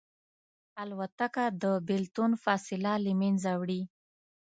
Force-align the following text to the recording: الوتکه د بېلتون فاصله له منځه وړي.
الوتکه 0.81 1.45
د 1.63 1.63
بېلتون 1.87 2.31
فاصله 2.43 2.93
له 3.05 3.11
منځه 3.21 3.51
وړي. 3.61 3.81